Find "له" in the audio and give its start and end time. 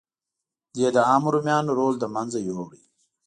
2.03-2.07